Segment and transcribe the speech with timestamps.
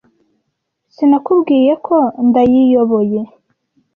[0.93, 1.95] Sinakubwiye ko
[2.27, 3.21] ndayiyoboye?